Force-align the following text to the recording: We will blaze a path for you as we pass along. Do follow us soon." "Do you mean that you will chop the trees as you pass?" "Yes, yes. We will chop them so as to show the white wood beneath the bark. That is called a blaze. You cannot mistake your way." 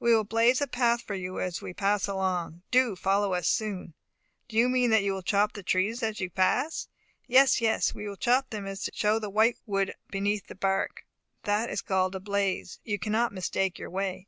We 0.00 0.14
will 0.14 0.24
blaze 0.24 0.62
a 0.62 0.66
path 0.66 1.02
for 1.02 1.14
you 1.14 1.38
as 1.40 1.60
we 1.60 1.74
pass 1.74 2.08
along. 2.08 2.62
Do 2.70 2.96
follow 2.96 3.34
us 3.34 3.46
soon." 3.48 3.92
"Do 4.48 4.56
you 4.56 4.66
mean 4.70 4.88
that 4.88 5.02
you 5.02 5.12
will 5.12 5.20
chop 5.20 5.52
the 5.52 5.62
trees 5.62 6.02
as 6.02 6.20
you 6.20 6.30
pass?" 6.30 6.88
"Yes, 7.26 7.60
yes. 7.60 7.94
We 7.94 8.08
will 8.08 8.16
chop 8.16 8.48
them 8.48 8.64
so 8.64 8.70
as 8.70 8.82
to 8.84 8.92
show 8.94 9.18
the 9.18 9.28
white 9.28 9.58
wood 9.66 9.92
beneath 10.08 10.46
the 10.46 10.54
bark. 10.54 11.04
That 11.42 11.68
is 11.68 11.82
called 11.82 12.14
a 12.14 12.20
blaze. 12.20 12.80
You 12.82 12.98
cannot 12.98 13.34
mistake 13.34 13.78
your 13.78 13.90
way." 13.90 14.26